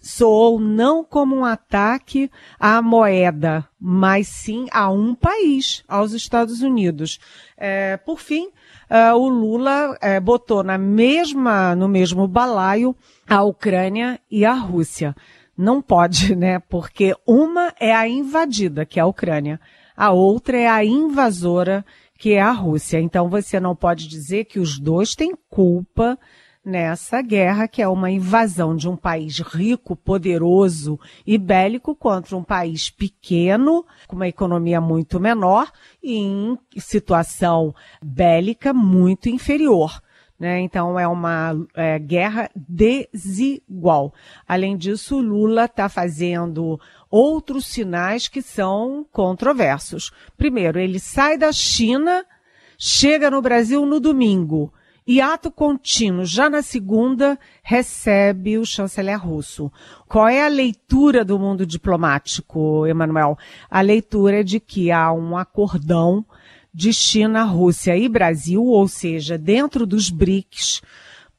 soou 0.00 0.58
não 0.58 1.04
como 1.04 1.36
um 1.36 1.44
ataque 1.44 2.28
à 2.58 2.82
moeda, 2.82 3.68
mas 3.80 4.26
sim 4.26 4.66
a 4.72 4.90
um 4.90 5.14
país, 5.14 5.84
aos 5.86 6.12
Estados 6.12 6.60
Unidos. 6.60 7.20
É, 7.56 7.96
por 7.96 8.18
fim, 8.18 8.50
é, 8.92 9.14
o 9.14 9.26
Lula 9.26 9.96
é, 10.02 10.20
botou 10.20 10.62
na 10.62 10.76
mesma, 10.76 11.74
no 11.74 11.88
mesmo 11.88 12.28
balaio 12.28 12.94
a 13.26 13.42
Ucrânia 13.42 14.20
e 14.30 14.44
a 14.44 14.52
Rússia. 14.52 15.16
Não 15.56 15.80
pode, 15.80 16.36
né? 16.36 16.58
Porque 16.58 17.14
uma 17.26 17.72
é 17.80 17.94
a 17.94 18.06
invadida, 18.06 18.84
que 18.84 19.00
é 19.00 19.02
a 19.02 19.06
Ucrânia. 19.06 19.58
A 19.96 20.10
outra 20.10 20.58
é 20.58 20.68
a 20.68 20.84
invasora, 20.84 21.82
que 22.18 22.34
é 22.34 22.42
a 22.42 22.50
Rússia. 22.50 23.00
Então 23.00 23.30
você 23.30 23.58
não 23.58 23.74
pode 23.74 24.06
dizer 24.06 24.44
que 24.44 24.60
os 24.60 24.78
dois 24.78 25.14
têm 25.14 25.32
culpa 25.48 26.18
nessa 26.64 27.20
guerra, 27.20 27.66
que 27.66 27.82
é 27.82 27.88
uma 27.88 28.10
invasão 28.10 28.76
de 28.76 28.88
um 28.88 28.96
país 28.96 29.40
rico, 29.40 29.96
poderoso 29.96 30.98
e 31.26 31.36
bélico 31.36 31.94
contra 31.94 32.36
um 32.36 32.44
país 32.44 32.88
pequeno, 32.88 33.84
com 34.06 34.16
uma 34.16 34.28
economia 34.28 34.80
muito 34.80 35.18
menor 35.18 35.70
e 36.02 36.16
em 36.16 36.58
situação 36.78 37.74
bélica 38.00 38.72
muito 38.72 39.28
inferior. 39.28 40.00
Né? 40.38 40.60
Então 40.60 40.98
é 40.98 41.06
uma 41.06 41.54
é, 41.74 41.98
guerra 41.98 42.50
desigual. 42.54 44.12
Além 44.46 44.76
disso, 44.76 45.20
Lula 45.20 45.66
está 45.66 45.88
fazendo 45.88 46.80
outros 47.10 47.66
sinais 47.66 48.28
que 48.28 48.42
são 48.42 49.06
controversos. 49.12 50.10
Primeiro, 50.36 50.78
ele 50.78 50.98
sai 50.98 51.36
da 51.36 51.52
China, 51.52 52.24
chega 52.78 53.30
no 53.30 53.42
Brasil 53.42 53.84
no 53.84 54.00
domingo 54.00 54.72
e 55.06 55.20
ato 55.20 55.50
contínuo, 55.50 56.24
já 56.24 56.48
na 56.48 56.62
segunda, 56.62 57.38
recebe 57.62 58.58
o 58.58 58.64
chanceler 58.64 59.20
russo. 59.20 59.70
Qual 60.08 60.28
é 60.28 60.44
a 60.44 60.48
leitura 60.48 61.24
do 61.24 61.38
mundo 61.38 61.66
diplomático, 61.66 62.86
Emanuel? 62.86 63.36
A 63.68 63.80
leitura 63.80 64.40
é 64.40 64.42
de 64.42 64.60
que 64.60 64.92
há 64.92 65.12
um 65.12 65.36
acordão 65.36 66.24
de 66.72 66.92
China, 66.92 67.42
Rússia 67.42 67.96
e 67.96 68.08
Brasil, 68.08 68.64
ou 68.64 68.86
seja, 68.86 69.36
dentro 69.36 69.86
dos 69.86 70.08
BRICS, 70.08 70.80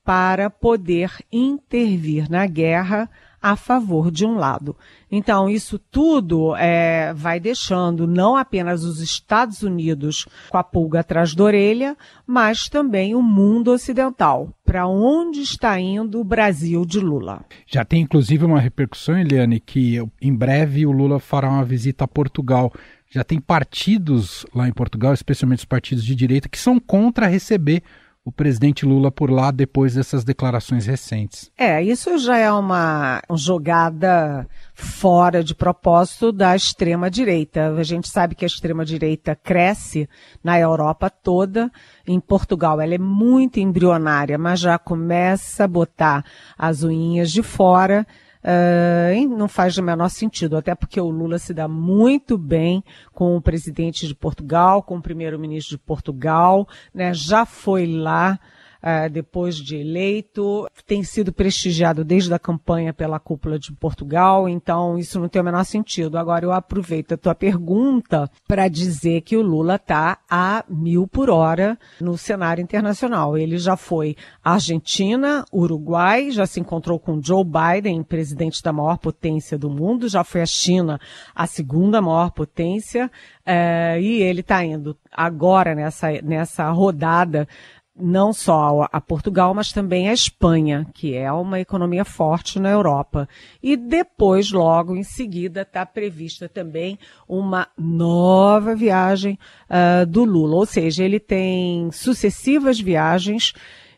para 0.03 0.49
poder 0.49 1.11
intervir 1.31 2.29
na 2.29 2.45
guerra 2.45 3.09
a 3.43 3.57
favor 3.57 4.09
de 4.09 4.25
um 4.25 4.35
lado. 4.35 4.73
Então, 5.11 5.49
isso 5.49 5.77
tudo 5.77 6.55
é, 6.55 7.13
vai 7.13 7.41
deixando 7.41 8.07
não 8.07 8.37
apenas 8.37 8.85
os 8.85 9.01
Estados 9.01 9.61
Unidos 9.61 10.25
com 10.49 10.57
a 10.57 10.63
pulga 10.63 11.01
atrás 11.01 11.35
da 11.35 11.43
orelha, 11.43 11.97
mas 12.25 12.69
também 12.69 13.13
o 13.13 13.21
mundo 13.21 13.73
ocidental. 13.73 14.47
Para 14.63 14.87
onde 14.87 15.41
está 15.41 15.77
indo 15.77 16.21
o 16.21 16.23
Brasil 16.23 16.85
de 16.85 17.01
Lula? 17.01 17.43
Já 17.67 17.83
tem 17.83 18.01
inclusive 18.01 18.45
uma 18.45 18.61
repercussão, 18.61 19.19
Eliane, 19.19 19.59
que 19.59 20.01
em 20.21 20.33
breve 20.33 20.85
o 20.85 20.91
Lula 20.93 21.19
fará 21.19 21.49
uma 21.49 21.65
visita 21.65 22.05
a 22.05 22.07
Portugal. 22.07 22.71
Já 23.09 23.25
tem 23.25 23.41
partidos 23.41 24.45
lá 24.55 24.69
em 24.69 24.73
Portugal, 24.73 25.13
especialmente 25.13 25.59
os 25.59 25.65
partidos 25.65 26.05
de 26.05 26.15
direita, 26.15 26.47
que 26.47 26.57
são 26.57 26.79
contra 26.79 27.27
receber 27.27 27.83
o 28.25 28.31
presidente 28.31 28.85
Lula 28.85 29.11
por 29.11 29.29
lá 29.29 29.51
depois 29.51 29.95
dessas 29.95 30.23
declarações 30.23 30.85
recentes. 30.85 31.51
É, 31.57 31.83
isso 31.83 32.17
já 32.17 32.37
é 32.37 32.51
uma 32.51 33.21
jogada 33.35 34.47
fora 34.73 35.43
de 35.43 35.53
propósito 35.53 36.31
da 36.31 36.55
extrema 36.55 37.11
direita. 37.11 37.73
A 37.73 37.83
gente 37.83 38.07
sabe 38.07 38.33
que 38.33 38.45
a 38.45 38.47
extrema 38.47 38.85
direita 38.85 39.35
cresce 39.35 40.07
na 40.41 40.57
Europa 40.57 41.09
toda. 41.09 41.69
Em 42.07 42.19
Portugal 42.19 42.79
ela 42.79 42.95
é 42.95 42.99
muito 42.99 43.59
embrionária, 43.59 44.37
mas 44.37 44.61
já 44.61 44.79
começa 44.79 45.65
a 45.65 45.67
botar 45.67 46.23
as 46.57 46.83
unhas 46.83 47.29
de 47.29 47.43
fora 47.43 48.07
Uh, 48.43 49.37
não 49.37 49.47
faz 49.47 49.77
o 49.77 49.83
menor 49.83 50.09
sentido, 50.09 50.57
até 50.57 50.75
porque 50.75 50.99
o 50.99 51.09
Lula 51.09 51.39
se 51.39 51.53
dá 51.53 51.65
muito 51.65 52.37
bem 52.37 52.83
com 53.13 53.37
o 53.37 53.41
presidente 53.41 54.05
de 54.05 54.13
Portugal, 54.13 54.83
com 54.83 54.97
o 54.97 55.01
primeiro-ministro 55.01 55.77
de 55.77 55.83
Portugal, 55.83 56.67
né? 56.93 57.13
Já 57.13 57.45
foi 57.45 57.87
lá 57.87 58.37
uh, 58.83 59.09
depois 59.09 59.55
de 59.55 59.77
eleito, 59.77 60.67
tem 60.85 61.03
sido 61.03 61.31
prestigiado 61.31 62.03
desde 62.03 62.33
a 62.33 62.39
campanha 62.39 62.93
pela 62.93 63.19
cúpula 63.19 63.57
de 63.57 63.71
Portugal, 63.71 64.49
então 64.49 64.97
isso 64.97 65.19
não 65.19 65.29
tem 65.29 65.41
o 65.41 65.45
menor 65.45 65.63
sentido. 65.63 66.17
Agora 66.17 66.45
eu 66.45 66.51
aproveito 66.51 67.13
a 67.13 67.17
tua 67.17 67.33
pergunta 67.33 68.29
para 68.47 68.67
dizer 68.67 69.21
que 69.21 69.37
o 69.37 69.41
Lula 69.41 69.75
está 69.75 70.19
a 70.29 70.65
mil 70.67 71.07
por 71.07 71.29
hora 71.29 71.77
no 72.01 72.17
cenário 72.17 72.61
internacional. 72.61 73.37
Ele 73.37 73.57
já 73.57 73.77
foi 73.77 74.15
Argentina, 74.43 75.45
Uruguai, 75.51 76.31
já 76.31 76.45
se 76.45 76.59
encontrou 76.59 76.99
com 76.99 77.21
Joe 77.21 77.45
Biden, 77.45 78.03
presidente 78.03 78.61
da 78.61 78.73
maior 78.73 78.97
potência 78.97 79.57
do 79.57 79.69
mundo, 79.69 80.09
já 80.09 80.23
foi 80.23 80.41
a 80.41 80.45
China, 80.45 80.99
a 81.33 81.47
segunda 81.47 82.01
maior 82.01 82.31
potência, 82.31 83.09
é, 83.45 83.99
e 84.01 84.21
ele 84.21 84.41
está 84.41 84.63
indo 84.63 84.97
agora 85.11 85.75
nessa, 85.75 86.11
nessa 86.21 86.69
rodada 86.71 87.47
não 87.95 88.33
só 88.33 88.87
a 88.91 88.99
Portugal, 88.99 89.53
mas 89.53 89.71
também 89.71 90.09
a 90.09 90.13
Espanha, 90.13 90.87
que 90.93 91.15
é 91.15 91.31
uma 91.31 91.59
economia 91.59 92.03
forte 92.03 92.59
na 92.59 92.69
Europa. 92.69 93.27
E 93.61 93.77
depois, 93.77 94.51
logo 94.51 94.95
em 94.95 95.03
seguida, 95.03 95.61
está 95.61 95.85
prevista 95.85 96.49
também 96.49 96.97
uma 97.27 97.67
nova 97.77 98.75
viagem 98.75 99.37
uh, 99.69 100.05
do 100.05 100.23
Lula. 100.23 100.55
Ou 100.55 100.65
seja, 100.65 101.03
ele 101.03 101.19
tem 101.19 101.91
sucessivas 101.91 102.79
viagens 102.79 103.53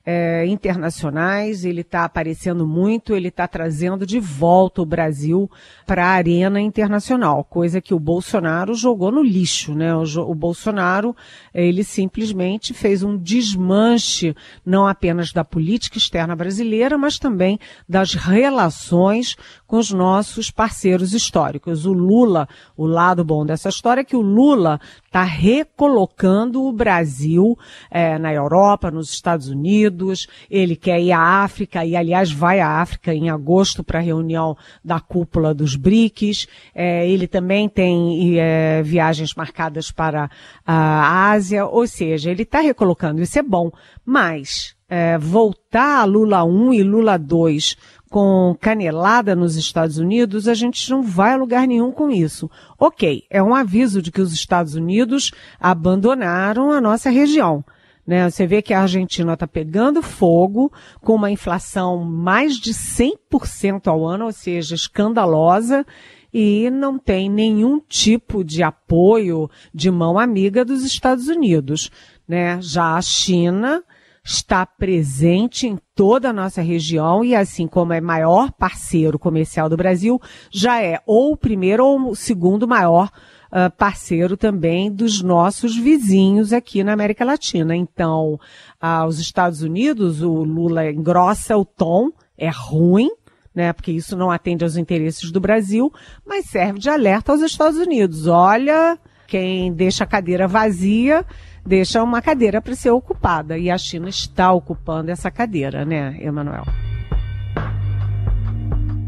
é, 0.06 0.46
internacionais, 0.46 1.66
ele 1.66 1.82
está 1.82 2.04
aparecendo 2.04 2.68
muito, 2.68 3.16
ele 3.16 3.30
está 3.30 3.48
trazendo 3.48 4.06
de 4.06 4.20
volta 4.20 4.82
o 4.82 4.86
Brasil 4.86 5.50
para 5.86 6.06
a 6.06 6.10
arena 6.10 6.62
internacional, 6.62 7.44
coisa 7.44 7.82
que 7.82 7.94
o 7.94 8.00
Bolsonaro 8.00 8.76
jogou 8.76 9.12
no 9.12 9.24
lixo, 9.24 9.74
né? 9.74 9.96
O, 9.96 10.04
o, 10.30 10.36
Bolsonaro, 10.36 11.16
ele 11.54 11.84
simplesmente 11.84 12.74
fez 12.74 13.02
um 13.02 13.18
desmanche, 13.18 14.36
não 14.64 14.86
apenas 14.86 15.32
da 15.34 15.44
política 15.44 15.98
externa 15.98 16.36
brasileira, 16.36 16.98
mas 16.98 17.18
também 17.18 17.60
das 17.90 18.14
relações 18.14 19.36
com 19.66 19.78
os 19.78 19.92
nossos 19.92 20.52
parceiros 20.52 21.14
históricos. 21.14 21.86
O 21.86 21.94
Lula, 21.94 22.48
o 22.78 22.86
lado 22.86 23.24
bom 23.24 23.44
dessa 23.44 23.70
história 23.70 24.02
é 24.02 24.06
que 24.06 24.16
o 24.16 24.22
Lula 24.22 24.80
está 25.16 25.24
recolocando 25.24 26.62
o 26.62 26.74
Brasil 26.74 27.58
é, 27.90 28.20
na 28.20 28.34
Europa, 28.34 28.92
nos 28.92 29.14
Estados 29.14 29.48
Unidos. 29.48 30.28
Ele 30.52 30.76
quer 30.76 31.00
ir 31.00 31.14
à 31.14 31.42
África 31.42 31.86
e, 31.86 31.96
aliás, 31.96 32.30
vai 32.34 32.60
à 32.60 32.82
África 32.82 33.14
em 33.14 33.30
agosto 33.30 33.82
para 33.82 34.00
a 34.00 34.02
reunião 34.02 34.58
da 34.84 35.00
cúpula 35.00 35.54
dos 35.54 35.78
BRICS. 35.78 36.48
É, 36.74 37.08
ele 37.10 37.28
também 37.28 37.70
tem 37.70 38.38
é, 38.38 38.84
viagens 38.84 39.34
marcadas 39.36 39.90
para 39.90 40.30
a 40.66 41.32
Ásia, 41.32 41.66
ou 41.66 41.88
seja, 41.88 42.30
ele 42.30 42.44
está 42.44 42.60
recolocando. 42.60 43.22
Isso 43.22 43.40
é 43.40 43.44
bom, 43.44 43.72
mas 44.06 44.76
é, 44.90 45.18
voltar 45.18 46.02
a 46.02 46.06
Lula 46.06 46.44
1 46.44 46.74
e 46.74 46.84
Lula 46.84 47.18
2 47.18 47.78
com 48.16 48.56
canelada 48.62 49.36
nos 49.36 49.58
Estados 49.58 49.98
Unidos, 49.98 50.48
a 50.48 50.54
gente 50.54 50.90
não 50.90 51.04
vai 51.04 51.34
a 51.34 51.36
lugar 51.36 51.68
nenhum 51.68 51.92
com 51.92 52.10
isso. 52.10 52.50
Ok, 52.80 53.26
é 53.30 53.44
um 53.44 53.54
aviso 53.54 54.02
de 54.02 54.10
que 54.10 54.22
os 54.22 54.32
Estados 54.32 54.74
Unidos 54.74 55.32
abandonaram 55.60 56.72
a 56.72 56.80
nossa 56.80 57.10
região. 57.10 57.62
Né? 58.08 58.30
Você 58.30 58.48
vê 58.48 58.62
que 58.62 58.74
a 58.74 58.84
Argentina 58.84 59.34
está 59.34 59.46
pegando 59.46 60.02
fogo 60.02 60.72
com 61.02 61.14
uma 61.14 61.30
inflação 61.30 62.06
mais 62.06 62.56
de 62.56 62.74
100% 62.74 63.88
ao 63.88 64.08
ano, 64.08 64.28
ou 64.28 64.32
seja, 64.32 64.76
escandalosa, 64.76 65.86
e 66.34 66.70
não 66.70 66.98
tem 66.98 67.30
nenhum 67.30 67.82
tipo 67.82 68.46
de 68.46 68.64
apoio 68.64 69.50
de 69.74 69.92
mão 69.92 70.18
amiga 70.18 70.64
dos 70.64 70.86
Estados 70.86 71.28
Unidos. 71.28 71.92
Né? 72.26 72.62
Já 72.62 72.96
a 72.96 73.02
China 73.02 73.84
está 74.26 74.66
presente 74.66 75.68
em 75.68 75.78
toda 75.94 76.32
a 76.32 76.34
nossa 76.34 76.60
região 76.60 77.24
e 77.24 77.36
assim 77.36 77.68
como 77.68 77.94
é 77.94 78.02
maior 78.02 78.52
parceiro 78.52 79.20
comercial 79.20 79.70
do 79.70 79.78
Brasil, 79.78 80.20
já 80.52 80.82
é 80.82 81.00
ou 81.06 81.34
o 81.34 81.38
primeiro 81.38 81.86
ou 81.86 82.10
o 82.10 82.16
segundo 82.16 82.68
maior 82.68 83.12
uh, 83.52 83.72
parceiro 83.78 84.36
também 84.36 84.92
dos 84.92 85.22
nossos 85.22 85.78
vizinhos 85.78 86.52
aqui 86.52 86.84
na 86.84 86.94
América 86.94 87.24
Latina. 87.24 87.76
Então, 87.76 88.40
uh, 88.82 89.06
os 89.08 89.20
Estados 89.20 89.62
Unidos, 89.62 90.24
o 90.24 90.44
Lula 90.44 90.90
engrossa 90.90 91.56
o 91.56 91.64
tom, 91.64 92.12
é 92.36 92.50
ruim, 92.50 93.12
né? 93.54 93.74
Porque 93.74 93.92
isso 93.92 94.18
não 94.18 94.32
atende 94.32 94.64
aos 94.64 94.76
interesses 94.76 95.32
do 95.32 95.40
Brasil, 95.40 95.94
mas 96.26 96.50
serve 96.50 96.80
de 96.80 96.90
alerta 96.90 97.32
aos 97.32 97.42
Estados 97.42 97.78
Unidos. 97.78 98.26
Olha, 98.26 98.98
quem 99.28 99.72
deixa 99.72 100.04
a 100.04 100.08
cadeira 100.08 100.48
vazia 100.48 101.24
deixa 101.66 102.04
uma 102.04 102.22
cadeira 102.22 102.62
para 102.62 102.76
ser 102.76 102.92
ocupada. 102.92 103.58
E 103.58 103.72
a 103.72 103.78
China 103.78 104.08
está 104.08 104.52
ocupando 104.52 105.12
essa 105.12 105.32
cadeira, 105.32 105.84
né, 105.84 106.18
Emanuel? 106.22 106.66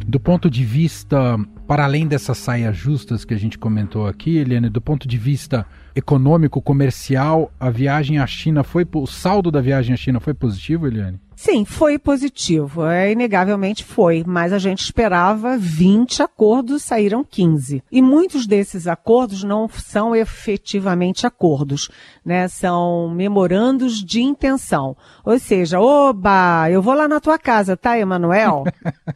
Do 0.08 0.20
ponto 0.20 0.50
de 0.50 0.64
vista, 0.64 1.38
para 1.68 1.84
além 1.84 2.08
dessas 2.08 2.38
saias 2.38 2.76
justas 2.76 3.26
que 3.26 3.34
a 3.34 3.38
gente 3.38 3.58
comentou 3.58 4.08
aqui, 4.08 4.38
Eliane, 4.38 4.70
do 4.70 4.80
ponto 4.80 5.06
de 5.06 5.18
vista 5.18 5.66
econômico, 5.94 6.62
comercial, 6.62 7.52
a 7.60 7.70
viagem 7.70 8.18
à 8.18 8.26
China 8.26 8.64
foi 8.64 8.88
o 8.94 9.06
saldo 9.06 9.52
da 9.52 9.60
viagem 9.60 9.94
à 9.94 9.98
China 9.98 10.22
foi 10.22 10.34
positivo, 10.34 10.88
Eliane? 10.88 11.20
Sim, 11.38 11.66
foi 11.66 12.00
positivo. 12.00 12.84
É, 12.88 13.12
inegavelmente 13.12 13.84
foi, 13.84 14.24
mas 14.26 14.52
a 14.52 14.58
gente 14.58 14.82
esperava 14.82 15.56
20 15.56 16.24
acordos, 16.24 16.82
saíram 16.82 17.24
15. 17.24 17.84
E 17.92 18.02
muitos 18.02 18.48
desses 18.48 18.88
acordos 18.88 19.44
não 19.44 19.70
são 19.70 20.16
efetivamente 20.16 21.28
acordos, 21.28 21.92
né? 22.26 22.48
São 22.48 23.08
memorandos 23.12 24.04
de 24.04 24.20
intenção. 24.20 24.98
Ou 25.24 25.38
seja, 25.38 25.80
oba, 25.80 26.72
eu 26.72 26.82
vou 26.82 26.96
lá 26.96 27.08
na 27.08 27.20
tua 27.20 27.38
casa, 27.38 27.78
tá, 27.78 28.00
Emanuel? 28.00 28.64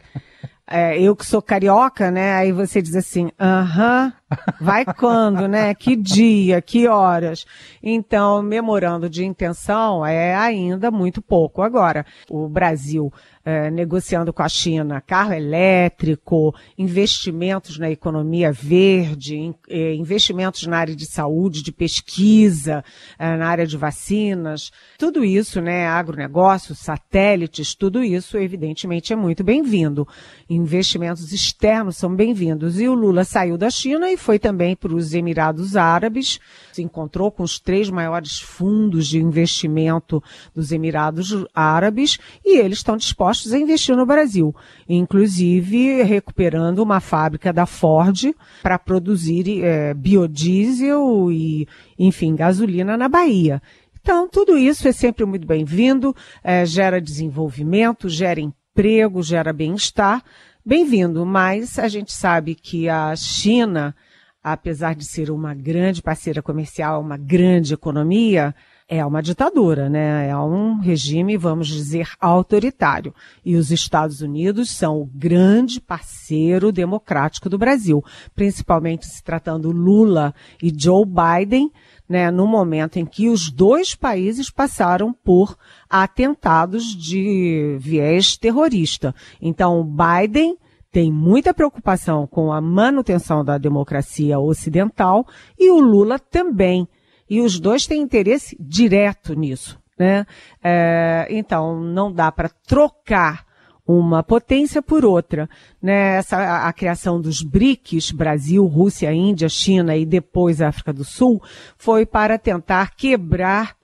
é, 0.67 1.01
eu 1.01 1.15
que 1.15 1.25
sou 1.25 1.41
carioca, 1.41 2.11
né? 2.11 2.35
Aí 2.35 2.51
você 2.51 2.83
diz 2.83 2.95
assim, 2.95 3.31
aham, 3.39 4.13
vai 4.59 4.85
quando, 4.85 5.47
né? 5.47 5.73
Que 5.73 5.95
dia, 5.95 6.61
que 6.61 6.87
horas? 6.87 7.45
Então, 7.81 8.41
memorando 8.41 9.09
de 9.09 9.25
intenção 9.25 10.05
é 10.05 10.35
ainda 10.35 10.91
muito 10.91 11.21
pouco. 11.21 11.61
Agora, 11.61 12.05
o 12.29 12.47
Brasil 12.47 13.11
é, 13.43 13.71
negociando 13.71 14.31
com 14.31 14.43
a 14.43 14.49
China 14.49 15.01
carro 15.01 15.33
elétrico, 15.33 16.55
investimentos 16.77 17.77
na 17.77 17.89
economia 17.89 18.51
verde, 18.51 19.35
in, 19.35 19.55
é, 19.67 19.95
investimentos 19.95 20.65
na 20.67 20.77
área 20.77 20.95
de 20.95 21.05
saúde, 21.05 21.63
de 21.63 21.71
pesquisa, 21.71 22.83
é, 23.17 23.35
na 23.37 23.47
área 23.47 23.65
de 23.65 23.77
vacinas, 23.77 24.71
tudo 24.97 25.23
isso, 25.23 25.59
né, 25.61 25.87
agronegócio, 25.87 26.75
satélites, 26.75 27.73
tudo 27.73 28.03
isso, 28.03 28.37
evidentemente, 28.37 29.11
é 29.11 29.15
muito 29.15 29.43
bem-vindo. 29.43 30.07
Investimentos 30.49 31.31
externos 31.31 31.97
são 31.97 32.13
bem-vindos. 32.13 32.79
E 32.79 32.87
o 32.87 32.93
Lula 32.93 33.23
saiu 33.23 33.57
da 33.57 33.69
China 33.69 34.09
e 34.11 34.17
foi 34.21 34.39
também 34.39 34.75
para 34.75 34.93
os 34.93 35.13
Emirados 35.13 35.75
Árabes, 35.75 36.39
se 36.71 36.81
encontrou 36.81 37.31
com 37.31 37.43
os 37.43 37.59
três 37.59 37.89
maiores 37.89 38.39
fundos 38.39 39.07
de 39.07 39.19
investimento 39.19 40.23
dos 40.53 40.71
Emirados 40.71 41.45
Árabes 41.53 42.17
e 42.45 42.59
eles 42.59 42.77
estão 42.77 42.95
dispostos 42.95 43.51
a 43.51 43.57
investir 43.57 43.95
no 43.95 44.05
Brasil, 44.05 44.55
inclusive 44.87 46.03
recuperando 46.03 46.79
uma 46.79 46.99
fábrica 46.99 47.51
da 47.51 47.65
Ford 47.65 48.33
para 48.61 48.79
produzir 48.79 49.63
é, 49.63 49.93
biodiesel 49.93 51.31
e, 51.31 51.67
enfim, 51.97 52.35
gasolina 52.35 52.95
na 52.95 53.09
Bahia. 53.09 53.61
Então, 54.01 54.27
tudo 54.27 54.57
isso 54.57 54.87
é 54.87 54.91
sempre 54.91 55.25
muito 55.25 55.45
bem-vindo, 55.45 56.15
é, 56.43 56.65
gera 56.65 56.99
desenvolvimento, 56.99 58.09
gera 58.09 58.39
emprego, 58.39 59.21
gera 59.21 59.53
bem-estar. 59.53 60.23
Bem-vindo, 60.63 61.25
mas 61.25 61.79
a 61.79 61.87
gente 61.87 62.11
sabe 62.11 62.53
que 62.53 62.87
a 62.87 63.15
China 63.15 63.95
apesar 64.43 64.95
de 64.95 65.05
ser 65.05 65.29
uma 65.29 65.53
grande 65.53 66.01
parceira 66.01 66.41
comercial, 66.41 67.01
uma 67.01 67.17
grande 67.17 67.73
economia, 67.73 68.55
é 68.87 69.05
uma 69.05 69.21
ditadura, 69.21 69.89
né? 69.89 70.27
É 70.27 70.35
um 70.35 70.79
regime, 70.79 71.37
vamos 71.37 71.67
dizer, 71.67 72.09
autoritário. 72.19 73.15
E 73.45 73.55
os 73.55 73.71
Estados 73.71 74.19
Unidos 74.21 74.69
são 74.69 74.99
o 74.99 75.05
grande 75.05 75.79
parceiro 75.79 76.73
democrático 76.73 77.47
do 77.47 77.57
Brasil, 77.57 78.03
principalmente 78.35 79.05
se 79.05 79.23
tratando 79.23 79.71
Lula 79.71 80.35
e 80.61 80.73
Joe 80.75 81.05
Biden, 81.05 81.71
né, 82.09 82.29
no 82.29 82.45
momento 82.45 82.99
em 82.99 83.05
que 83.05 83.29
os 83.29 83.49
dois 83.49 83.95
países 83.95 84.49
passaram 84.49 85.13
por 85.13 85.57
atentados 85.89 86.83
de 86.93 87.77
viés 87.79 88.35
terrorista. 88.35 89.15
Então, 89.41 89.85
Biden 89.85 90.57
tem 90.91 91.11
muita 91.11 91.53
preocupação 91.53 92.27
com 92.27 92.51
a 92.51 92.59
manutenção 92.59 93.45
da 93.45 93.57
democracia 93.57 94.37
ocidental 94.37 95.25
e 95.57 95.71
o 95.71 95.79
Lula 95.79 96.19
também. 96.19 96.87
E 97.29 97.39
os 97.39 97.59
dois 97.59 97.87
têm 97.87 98.01
interesse 98.01 98.57
direto 98.59 99.33
nisso. 99.33 99.79
Né? 99.97 100.25
É, 100.61 101.27
então, 101.29 101.79
não 101.79 102.11
dá 102.11 102.29
para 102.31 102.49
trocar 102.49 103.45
uma 103.87 104.21
potência 104.21 104.81
por 104.81 105.05
outra. 105.05 105.49
Né? 105.81 106.17
Essa, 106.17 106.37
a, 106.37 106.67
a, 106.67 106.73
criação 106.73 107.21
dos 107.21 107.41
BRICS, 107.41 108.11
Brasil, 108.11 108.65
Rússia, 108.65 109.13
Índia, 109.13 109.47
China 109.47 109.95
e 109.95 110.05
depois 110.05 110.61
África 110.61 110.91
do 110.91 111.05
Sul, 111.05 111.41
foi 111.77 112.05
para 112.05 112.37
tentar 112.37 112.95
quebrar 112.95 113.77